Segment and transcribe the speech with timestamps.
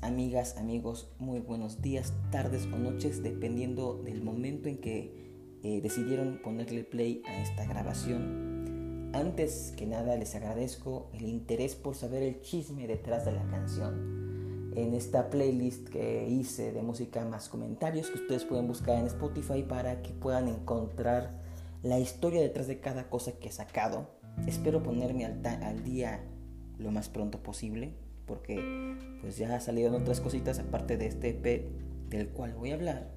[0.00, 6.40] Amigas, amigos, muy buenos días, tardes o noches, dependiendo del momento en que eh, decidieron
[6.42, 9.10] ponerle play a esta grabación.
[9.12, 14.72] Antes que nada les agradezco el interés por saber el chisme detrás de la canción.
[14.76, 19.62] En esta playlist que hice de música más comentarios que ustedes pueden buscar en Spotify
[19.62, 21.38] para que puedan encontrar
[21.82, 24.08] la historia detrás de cada cosa que he sacado.
[24.46, 26.24] Espero ponerme al día
[26.78, 31.68] lo más pronto posible porque pues ya salieron otras cositas aparte de este EP
[32.08, 33.10] del cual voy a hablar.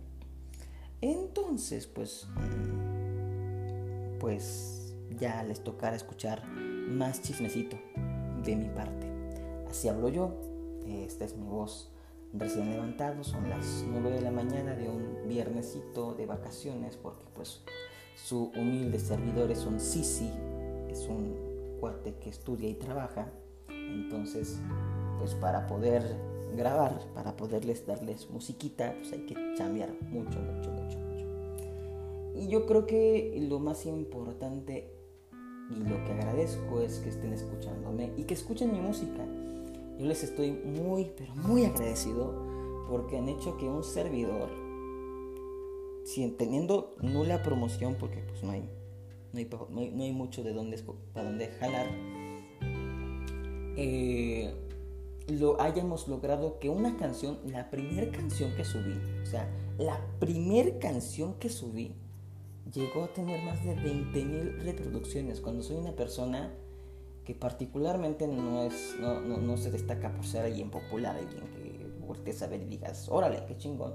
[1.02, 7.78] Entonces, pues mm, pues ya les tocará escuchar más chismecito
[8.44, 9.06] de mi parte.
[9.70, 10.34] Así hablo yo.
[10.88, 11.92] Esta es mi voz
[12.34, 17.62] recién levantado, son las 9 de la mañana de un viernesito de vacaciones porque pues
[18.16, 20.32] su humilde servidor es un Sisi,
[20.90, 23.32] es un cuate que estudia y trabaja.
[23.70, 24.58] Entonces
[25.24, 26.04] pues para poder
[26.54, 31.26] grabar, para poderles darles musiquita, pues hay que cambiar mucho, mucho, mucho, mucho.
[32.36, 34.92] Y yo creo que lo más importante
[35.72, 39.26] y lo que agradezco es que estén escuchándome y que escuchen mi música.
[39.98, 42.34] Yo les estoy muy, pero muy agradecido
[42.90, 44.50] porque han hecho que un servidor,
[46.04, 48.70] si teniendo nula promoción, porque pues no hay,
[49.32, 51.88] no hay, no hay, mucho de dónde, para dónde jalar,
[53.78, 54.54] eh,
[55.28, 60.78] lo hayamos logrado que una canción, la primera canción que subí, o sea, la primera
[60.80, 61.94] canción que subí,
[62.72, 65.42] llegó a tener más de 20.000 reproducciones.
[65.42, 66.52] Cuando soy una persona
[67.26, 72.42] que particularmente no, es, no, no, se destaca por ser alguien popular, alguien que voltees
[72.42, 73.94] a ver y digas, órale, qué chingón,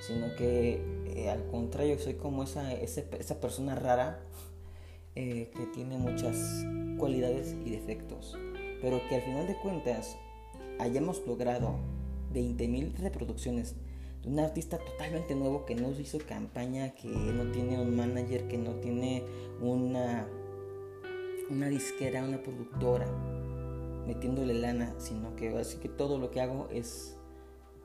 [0.00, 4.20] sino que eh, al contrario soy como esa, esa, persona rara
[5.14, 6.64] eh, que tiene muchas
[6.98, 8.38] cualidades y defectos,
[8.80, 10.16] pero que al final de cuentas
[10.82, 11.76] hayamos logrado
[12.34, 13.76] 20.000 reproducciones
[14.22, 18.58] de un artista totalmente nuevo que no hizo campaña, que no tiene un manager, que
[18.58, 19.24] no tiene
[19.60, 20.26] una,
[21.50, 23.06] una disquera, una productora
[24.06, 27.16] metiéndole lana, sino que así que todo lo que hago es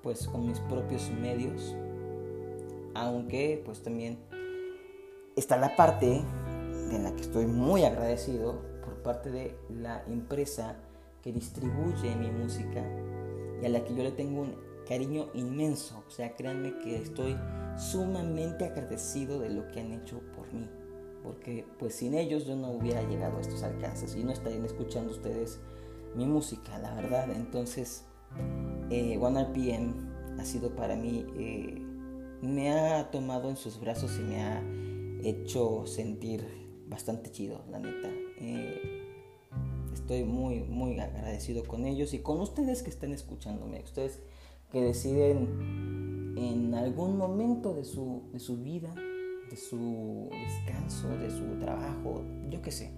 [0.01, 1.75] pues con mis propios medios.
[2.93, 4.17] Aunque pues también
[5.35, 6.23] está la parte
[6.89, 10.77] de la que estoy muy agradecido por parte de la empresa
[11.21, 12.83] que distribuye mi música
[13.61, 14.55] y a la que yo le tengo un
[14.87, 16.03] cariño inmenso.
[16.07, 17.37] O sea, créanme que estoy
[17.77, 20.67] sumamente agradecido de lo que han hecho por mí.
[21.23, 25.11] Porque pues sin ellos yo no hubiera llegado a estos alcances y no estarían escuchando
[25.11, 25.59] ustedes
[26.15, 27.29] mi música, la verdad.
[27.31, 28.05] Entonces,
[28.89, 31.81] eh, One RPM ha sido para mí, eh,
[32.41, 34.63] me ha tomado en sus brazos y me ha
[35.23, 36.45] hecho sentir
[36.87, 38.09] bastante chido, la neta.
[38.39, 38.96] Eh,
[40.07, 44.21] estoy muy, muy agradecido con ellos y con ustedes que están escuchándome, ustedes
[44.71, 48.95] que deciden en algún momento de su, de su vida,
[49.49, 52.91] de su descanso, de su trabajo, yo qué sé,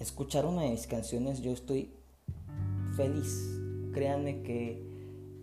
[0.00, 1.92] escuchar una de mis canciones, yo estoy
[2.96, 3.60] feliz.
[3.92, 4.82] Créanme que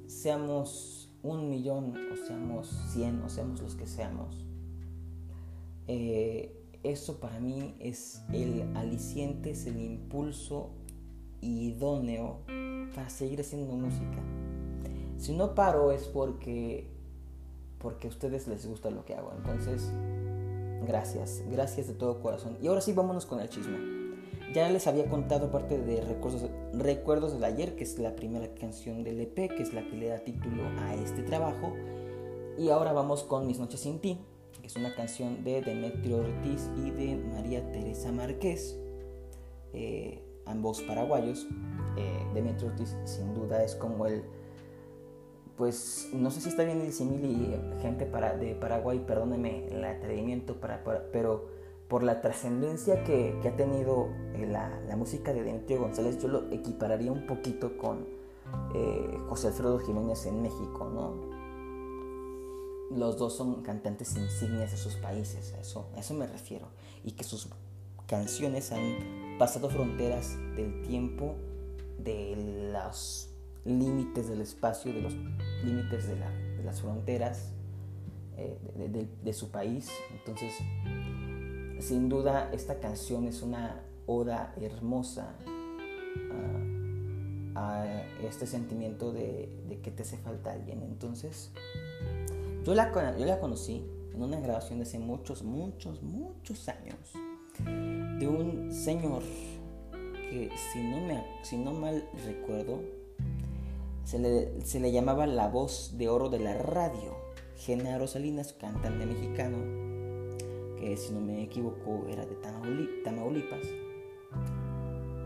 [0.08, 4.46] seamos un millón o seamos cien o seamos los que seamos.
[5.88, 10.72] Eh, eso para mí es el aliciente, es el impulso
[11.42, 12.40] idóneo
[12.96, 14.18] para seguir haciendo música.
[15.18, 16.90] Si no paro es porque
[17.82, 19.34] porque a ustedes les gusta lo que hago.
[19.36, 19.92] Entonces,
[20.86, 22.58] gracias, gracias de todo corazón.
[22.62, 23.78] Y ahora sí, vámonos con el chisme.
[24.54, 29.04] Ya les había contado parte de Recuerdos, Recuerdos del Ayer, que es la primera canción
[29.04, 31.74] del EP, que es la que le da título a este trabajo.
[32.58, 34.20] Y ahora vamos con Mis Noches Sin Ti,
[34.60, 38.78] que es una canción de Demetrio Ortiz y de María Teresa Márquez.
[39.74, 41.48] Eh, ambos paraguayos.
[41.98, 44.24] Eh, Demetrio Ortiz sin duda es como el,
[45.58, 49.84] pues no sé si está bien el simil y gente para, de Paraguay, perdóneme el
[49.84, 51.50] atrevimiento, para, pero
[51.88, 57.12] por la trascendencia que, ha tenido eh, la, música de Demetrio González, yo lo equipararía
[57.12, 58.08] un poquito con
[58.74, 61.30] eh, José Alfredo Jiménez en México, ¿no?
[62.98, 66.68] Los dos son cantantes insignias de sus países, eso, a eso me refiero.
[67.04, 67.50] Y que sus
[68.08, 71.34] canciones han pasado fronteras del tiempo,
[71.98, 73.28] de los
[73.66, 75.16] límites del espacio, de los
[75.66, 77.52] límites de, las fronteras
[78.38, 79.90] eh, de, su país.
[80.12, 80.54] Entonces,
[81.80, 85.36] sin duda, esta canción es una oda hermosa
[87.56, 90.84] a, este sentimiento de, que te hace falta alguien.
[90.84, 91.50] Entonces,
[92.64, 93.84] yo la, yo la conocí
[94.14, 97.16] en una grabación de hace muchos, muchos, muchos años
[97.60, 99.24] de un señor
[100.30, 102.80] que si no, me, si no mal recuerdo,
[104.06, 107.16] se le, se le llamaba la voz de oro de la radio.
[107.58, 109.58] Genaro Salinas, cantante mexicano,
[110.80, 112.36] que si no me equivoco era de
[113.04, 113.68] Tamaulipas,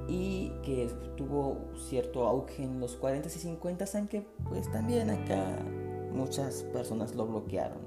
[0.08, 5.60] y que tuvo cierto auge en los 40 y 50, aunque pues también acá
[6.12, 7.80] muchas personas lo bloquearon.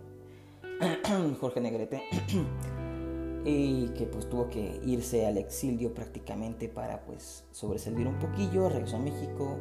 [1.41, 2.03] Jorge Negrete.
[3.45, 8.97] y que pues tuvo que irse al exilio prácticamente para pues sobresalir un poquillo, regresó
[8.97, 9.57] a México,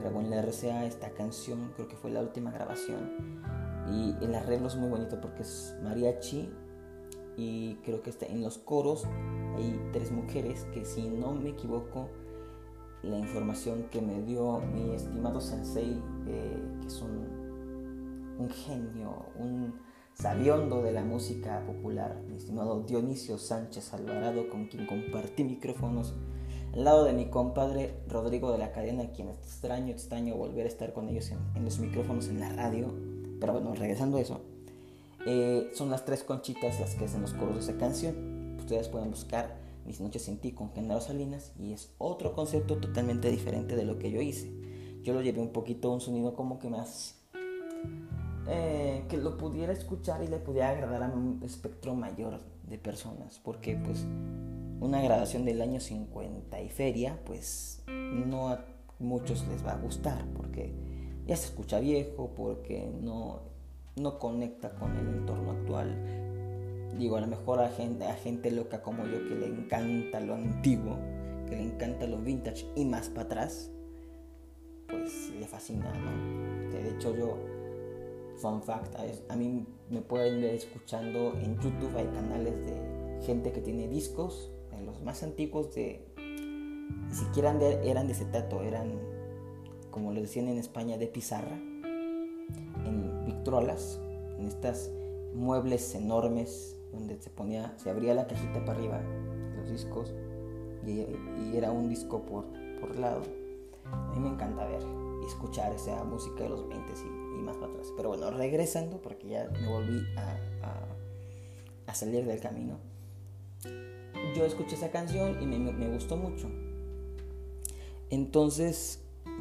[0.00, 3.10] grabó en la RCA esta canción, creo que fue la última grabación
[3.88, 6.50] y el arreglo es muy bonito porque es mariachi
[7.36, 9.06] y creo que está en los coros
[9.56, 12.08] hay tres mujeres que si no me equivoco
[13.02, 19.74] la información que me dio mi estimado sensei eh, que es un, un genio, un
[20.20, 26.12] sabiondo de la música popular, mi estimado Dionisio Sánchez Alvarado, con quien compartí micrófonos,
[26.74, 30.92] al lado de mi compadre Rodrigo de la Cadena, quien extraño, extraño volver a estar
[30.92, 32.92] con ellos en, los micrófonos en la radio.
[33.40, 34.42] Pero bueno, regresando a eso,
[35.26, 38.56] eh, son las tres conchitas las que hacen los coros de esa canción.
[38.58, 39.56] Ustedes pueden buscar
[39.86, 43.98] Mis Noches sin Ti con Genaro Salinas y es otro concepto totalmente diferente de lo
[43.98, 44.52] que yo hice.
[45.02, 47.19] Yo lo llevé un poquito un sonido como que más
[48.48, 53.40] eh, que lo pudiera escuchar y le pudiera agradar a un espectro mayor de personas,
[53.42, 54.06] porque pues
[54.80, 58.64] una grabación del año 50 y feria, pues no a
[58.98, 60.72] muchos les va a gustar, porque
[61.26, 63.40] ya se escucha viejo, porque no,
[63.96, 65.94] no conecta con el entorno actual.
[66.98, 70.34] Digo, a lo mejor a gente, a gente loca como yo que le encanta lo
[70.34, 70.98] antiguo,
[71.48, 73.70] que le encanta lo vintage y más para atrás,
[74.88, 76.70] pues le fascina, ¿no?
[76.70, 77.36] De hecho yo
[78.40, 78.96] fun fact,
[79.28, 84.50] a mí me pueden ver escuchando en YouTube, hay canales de gente que tiene discos,
[84.70, 87.50] de los más antiguos de, ni siquiera
[87.84, 88.92] eran de acetato, eran,
[89.90, 94.00] como le decían en España, de pizarra, en victrolas,
[94.38, 94.90] en estas
[95.34, 99.02] muebles enormes donde se ponía, se abría la cajita para arriba,
[99.56, 100.14] los discos,
[100.86, 101.04] y,
[101.54, 102.46] era un disco por,
[102.80, 103.22] por lado.
[103.84, 104.82] A mí me encanta ver
[105.22, 107.88] y escuchar esa música de los 20 y más para atrás.
[107.96, 112.78] Pero bueno, regresando, porque ya me volví a, salir del camino.
[114.36, 116.48] Yo escuché esa canción y me, me, gustó mucho.
[118.10, 119.00] Entonces,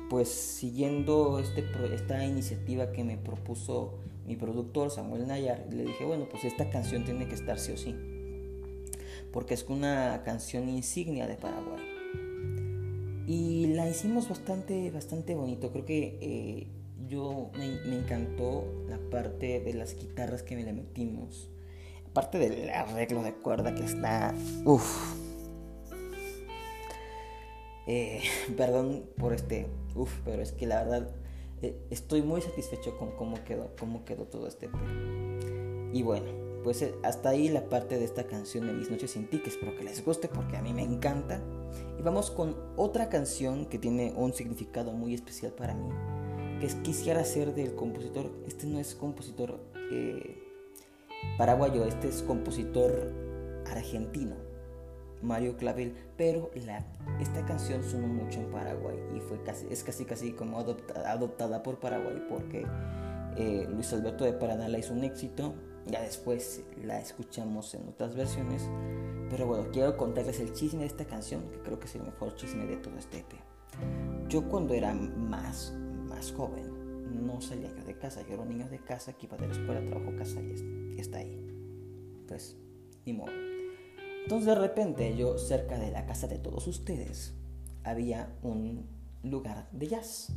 [0.10, 1.64] pues siguiendo este,
[1.94, 7.04] esta iniciativa que me propuso mi productor Samuel Nayar, le dije, bueno, pues esta canción
[7.06, 7.96] tiene que estar sí o sí.
[9.32, 11.84] Porque es una canción insignia de Paraguay.
[13.28, 15.72] Y la hicimos bastante, bastante bonito.
[15.72, 16.68] Creo que eh,
[17.10, 21.50] yo me, encantó la parte de las guitarras que me le metimos.
[22.08, 24.34] Aparte del arreglo de cuerda que está.
[24.64, 25.16] Uff.
[27.88, 28.22] Eh,
[28.58, 29.68] perdón por este.
[29.96, 31.10] Uff, pero es que la verdad
[31.64, 34.70] eh, estoy muy satisfecho con cómo quedó, cómo quedó todo este.
[35.92, 36.32] Y bueno,
[36.64, 39.50] pues eh, hasta ahí la parte de esta canción de Mis Noches sin Ti, que
[39.50, 41.42] espero que les guste porque a mí me encanta.
[41.98, 45.90] Y vamos con otra canción que tiene un significado muy especial para mí
[46.60, 48.32] que quisiera ser del compositor.
[48.46, 49.60] Este no es compositor
[49.92, 50.38] eh,
[51.38, 53.12] paraguayo, este es compositor
[53.72, 54.36] argentino,
[55.22, 55.96] Mario Clavel.
[56.18, 56.86] Pero la,
[57.20, 61.80] esta canción sonó mucho en Paraguay y fue casi, es casi casi como adoptada, por
[61.80, 62.66] Paraguay porque
[63.38, 65.54] eh, Luis Alberto de Paraná la hizo un éxito.
[65.86, 68.70] Ya después la escuchamos en otras versiones.
[69.30, 72.36] Pero bueno, quiero contarles el chisme de esta canción, que creo que es el mejor
[72.36, 73.34] chisme de todo este EP.
[74.28, 75.74] Yo cuando era más
[76.36, 78.22] joven, no salía yo de casa.
[78.28, 81.38] Yo era niño de casa que iba de la escuela, trabajo, casa y está ahí.
[82.28, 82.58] Pues,
[83.06, 83.32] ni modo.
[84.24, 87.34] Entonces de repente yo cerca de la casa de todos ustedes
[87.84, 88.86] había un
[89.24, 90.32] lugar de jazz.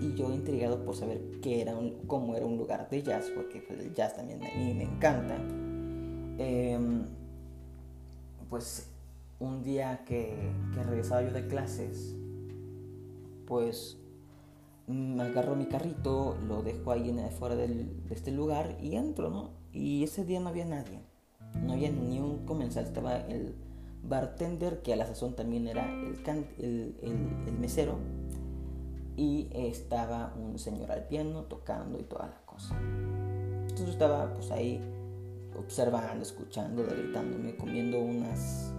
[0.00, 3.60] Y yo intrigado por saber qué era un, cómo era un lugar de jazz, porque
[3.60, 5.36] pues, el jazz también a mí me encanta.
[6.38, 7.04] Em,
[8.48, 8.88] pues
[9.40, 10.34] un día que,
[10.74, 12.14] que regresaba yo de clases,
[13.46, 13.98] pues
[15.20, 19.50] agarro mi carrito, lo dejo ahí fuera de este lugar y entro, ¿no?
[19.72, 21.00] Y ese día no había nadie,
[21.64, 23.54] no había ni un comensal, estaba el
[24.02, 26.16] bartender, que a la sazón también era el,
[26.58, 26.96] el,
[27.46, 27.98] el, mesero,
[29.16, 32.78] y estaba un señor al piano tocando y toda la cosa.
[32.80, 34.80] Entonces estaba pues ahí
[35.58, 38.72] observando, escuchando, deleitándome, comiendo unas,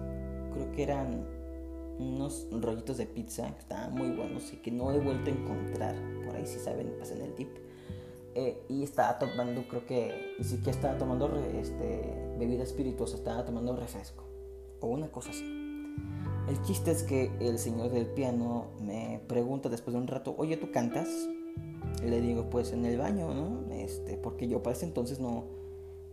[0.53, 1.36] creo que eran
[1.99, 5.95] unos rollitos de pizza que estaban muy buenos y que no he vuelto a encontrar.
[6.25, 7.49] Por ahí si saben, pasen el tip.
[8.35, 13.75] Eh, y estaba tomando, creo que, ni siquiera estaba tomando este, bebida espirituosa, estaba tomando
[13.75, 14.25] refresco.
[14.79, 15.43] O una cosa así.
[16.47, 20.55] El chiste es que el señor del piano me pregunta después de un rato, oye,
[20.55, 21.09] ¿tú cantas?
[22.05, 23.73] Le digo, pues en el baño, ¿no?
[23.73, 25.45] Este, porque yo para ese entonces no,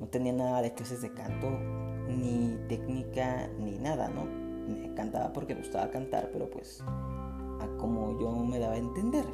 [0.01, 1.51] no tenía nada de clases de canto,
[2.09, 4.44] ni técnica, ni nada, ¿no?
[4.69, 6.83] Me cantaba porque gustaba cantar, pero pues
[7.61, 9.25] a como yo me daba a entender.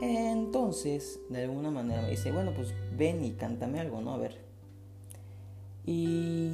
[0.00, 4.14] Entonces, de alguna manera me dice, bueno, pues ven y cántame algo, ¿no?
[4.14, 4.38] A ver.
[5.84, 6.50] Y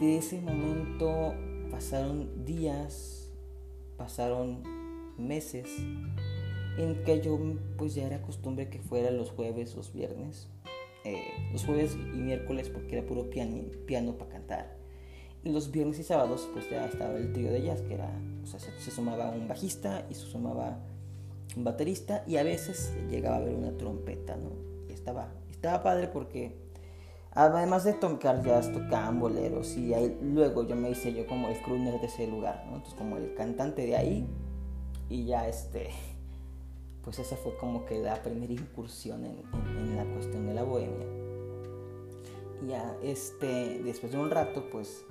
[0.00, 1.34] de ese momento
[1.70, 3.30] pasaron días,
[3.96, 4.62] pasaron
[5.16, 5.68] meses,
[6.78, 7.38] en que yo
[7.76, 10.48] pues ya era costumbre que fuera los jueves, los viernes,
[11.04, 11.22] eh,
[11.52, 14.77] los jueves y miércoles porque era puro piano para cantar.
[15.44, 18.10] Los viernes y sábados pues ya estaba el trío de jazz, que era,
[18.42, 20.78] o sea, se, sumaba un bajista y se sumaba
[21.56, 24.50] un baterista y a veces llegaba a haber una trompeta, ¿no?
[24.88, 26.56] Y estaba, estaba padre porque
[27.32, 32.00] además de tocar jazz, tocaban boleros y luego yo me hice yo como el crooner
[32.00, 32.76] de ese lugar, ¿no?
[32.76, 34.26] Entonces como el cantante de ahí
[35.08, 35.90] y ya este,
[37.02, 39.42] pues esa fue como que la primera incursión en,
[39.78, 41.06] en, la cuestión de la bohemia.
[42.62, 45.04] Y ya este, después de un rato pues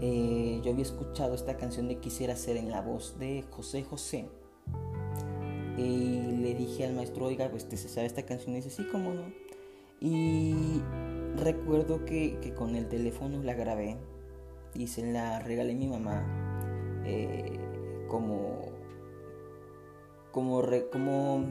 [0.00, 4.28] eh, yo había escuchado esta canción de Quisiera ser en la voz de José José
[5.76, 9.14] y le dije al maestro, oiga, pues se sabe esta canción y dice, sí, cómo
[9.14, 9.32] no.
[10.00, 10.82] Y
[11.36, 13.96] recuerdo que, que, con el teléfono la grabé
[14.74, 17.58] y se la regalé a mi mamá eh,
[18.08, 18.60] como,
[20.30, 21.44] como, como,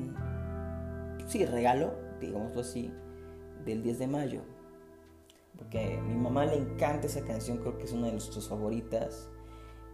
[1.28, 2.92] sí, regalo, digámoslo así,
[3.66, 4.42] del 10 de mayo.
[5.62, 9.30] Porque a mi mamá le encanta esa canción, creo que es una de sus favoritas.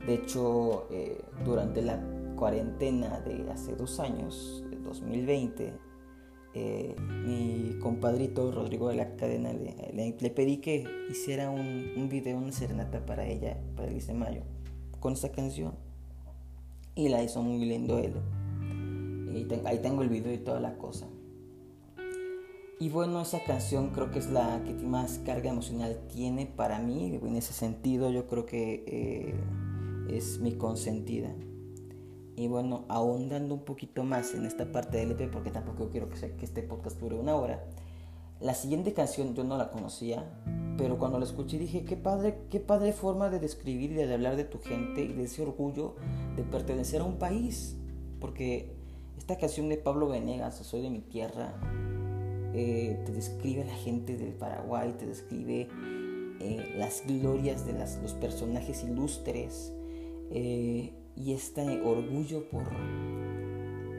[0.05, 2.01] De hecho, eh, durante la
[2.37, 5.73] cuarentena de hace dos años, 2020,
[6.53, 6.95] eh,
[7.25, 13.27] mi compadrito Rodrigo de la Cadena le, pedí que hiciera un, video, una serenata para
[13.27, 14.41] ella, para el 10 de mayo,
[15.01, 15.73] con esta canción.
[16.95, 18.13] Y la hizo muy lindo él.
[19.35, 21.07] Y ahí tengo el video y toda la cosa.
[22.79, 27.19] Y bueno, esa canción creo que es la que más carga emocional tiene para mí.
[27.23, 31.33] En ese sentido, yo creo que eh, es mi consentida.
[32.35, 36.19] Y bueno, ahondando un poquito más en esta parte del EP, porque tampoco quiero que,
[36.35, 37.63] que este podcast dure una hora.
[38.39, 40.23] La siguiente canción yo no la conocía,
[40.77, 44.35] pero cuando la escuché dije, qué padre, qué padre forma de describir y de hablar
[44.35, 45.95] de tu gente y de ese orgullo
[46.35, 47.75] de pertenecer a un país.
[48.21, 48.75] Porque
[49.17, 51.55] esta canción de Pablo Venegas, Soy de mi tierra,
[52.53, 55.67] eh, te describe la gente del Paraguay, te describe
[56.39, 59.73] eh, las glorias de los personajes ilustres.
[60.31, 62.69] Eh, y este orgullo por,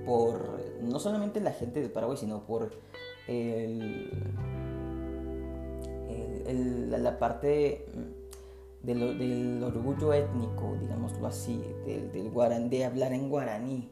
[0.05, 2.71] por no solamente la gente de Paraguay, sino por
[6.99, 7.87] la parte
[8.83, 12.31] del, del, orgullo étnico, digámoslo así, del, del
[12.71, 13.89] de hablar en guaraní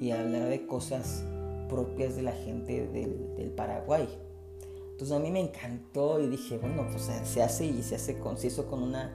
[0.00, 1.24] y hablar de cosas
[1.68, 4.08] propias de la gente del, del Paraguay.
[4.92, 8.66] Entonces a mí me encantó y dije, bueno, pues se hace y se hace conciso
[8.66, 9.12] con una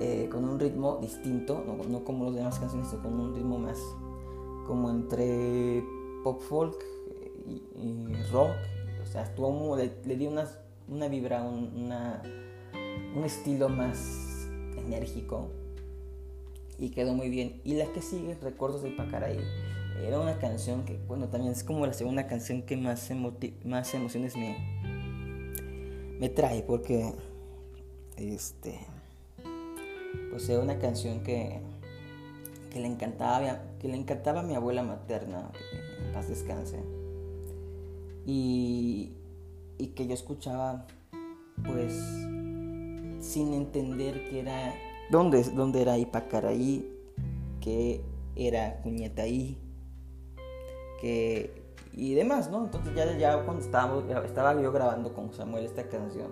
[0.00, 3.78] eh, con un ritmo distinto, no, como los demás canciones, sino con un ritmo más
[4.64, 5.82] como entre
[6.22, 6.76] pop folk
[7.74, 8.52] y, rock.
[9.02, 10.48] O sea, estuvo le, le di una,
[10.86, 12.22] una vibra, un, una,
[13.16, 15.48] un estilo más enérgico
[16.78, 17.60] y quedó muy bien.
[17.64, 19.40] Y la que sigue, Recuerdos de Pacaraí,
[20.06, 23.10] era una canción que, bueno, también es como la segunda canción que más,
[23.64, 24.56] más emociones me,
[26.18, 27.12] me trae porque
[28.16, 28.78] este
[30.30, 31.60] pues era una canción que,
[32.70, 35.50] que, le encantaba, que le encantaba a mi abuela materna,
[36.04, 36.78] en paz descanse,
[38.26, 39.12] y,
[39.78, 40.86] y que yo escuchaba
[41.64, 41.94] pues
[43.20, 44.74] sin entender que era
[45.10, 46.88] dónde, dónde era Ipacaraí,
[47.60, 48.02] que
[48.36, 49.58] era Cuñetaí,
[51.00, 52.64] que y demás, ¿no?
[52.64, 56.28] Entonces ya, ya cuando estábamos, estaba yo grabando con Samuel esta canción,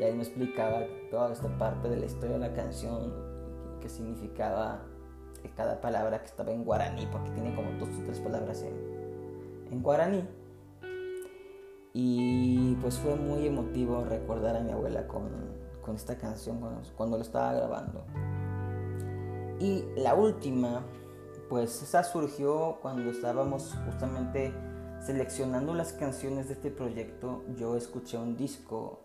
[0.00, 3.12] y ahí me explicaba toda esta parte de la historia de la canción,
[3.80, 4.82] qué significaba
[5.56, 9.82] cada palabra que estaba en guaraní, porque tiene como dos o tres palabras en, en
[9.82, 10.24] guaraní.
[11.92, 15.30] Y pues fue muy emotivo recordar a mi abuela con,
[15.82, 18.04] con esta canción cuando, cuando lo estaba grabando.
[19.60, 20.82] Y la última,
[21.48, 24.52] pues esa surgió cuando estábamos justamente
[25.04, 27.44] seleccionando las canciones de este proyecto.
[27.56, 29.00] Yo escuché un disco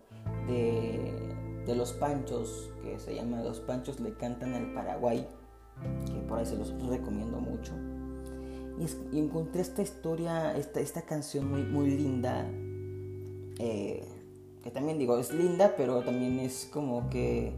[0.48, 5.27] de, Los Panchos, que se llama Los Panchos le cantan al Paraguay,
[6.05, 7.74] que por ahí se los recomiendo mucho.
[9.12, 12.45] Y, encontré esta historia, esta, esta canción muy, muy linda,
[13.60, 14.07] eh,
[14.63, 17.53] que también digo, es linda, pero también es como que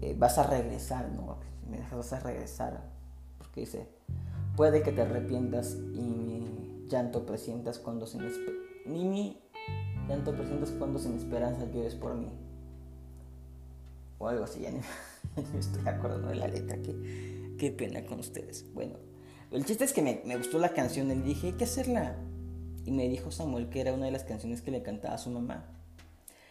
[0.00, 1.38] eh, vas a regresar, ¿no?
[1.68, 2.82] Me dejas, a regresar.
[3.52, 3.97] que dice,
[4.58, 8.22] puede que te arrepientas y mi llanto presientas cuando sin
[8.86, 9.40] ni mi
[10.08, 12.28] llanto presientas cuando sin esperanza llores por mí.
[14.18, 14.80] O algo así, ya ni,
[15.52, 18.66] me estoy acordando de la letra, qué, pena con ustedes.
[18.74, 18.96] Bueno,
[19.52, 22.16] el chiste es que me, gustó la canción y dije, hay que hacerla.
[22.84, 25.30] Y me dijo Samuel que era una de las canciones que le cantaba a su
[25.30, 25.66] mamá.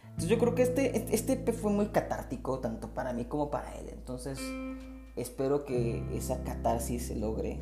[0.04, 3.76] Entonces yo creo que este, este EP fue muy catártico, tanto para mí como para
[3.78, 3.90] él.
[3.90, 4.40] Entonces
[5.14, 7.60] espero que esa catarsis se logre,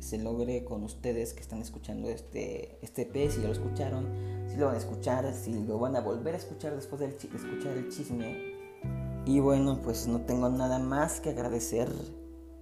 [0.00, 4.08] se logre con ustedes que están escuchando este, este si ya lo escucharon,
[4.48, 7.76] si lo van a escuchar, si lo van a volver a escuchar después de escuchar
[7.76, 8.54] el chisme.
[9.26, 11.90] Y bueno, pues no tengo nada más que agradecer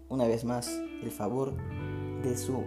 [0.09, 1.55] una vez más el favor
[2.23, 2.64] de su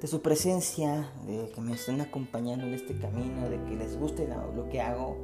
[0.00, 4.28] de su presencia, de que me estén acompañando en este camino, de que les guste
[4.28, 5.16] lo, que hago,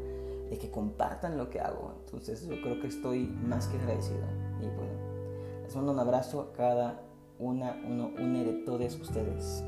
[0.49, 1.94] de que compartan lo que hago.
[2.04, 4.25] Entonces yo creo que estoy más que agradecido.
[4.61, 7.02] Y bueno, les mando un abrazo a cada
[7.42, 9.64] una, uno, une de todos ustedes.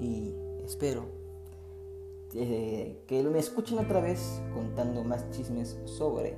[0.00, 0.34] Y
[0.64, 1.04] espero
[2.34, 6.36] eh, que me escuchen otra vez contando más chismes sobre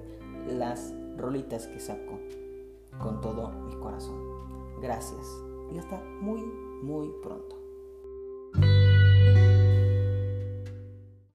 [0.49, 2.19] las rolitas que saco
[3.01, 4.21] con todo mi corazón.
[4.81, 5.27] Gracias
[5.73, 6.43] y hasta muy
[6.83, 7.56] muy pronto.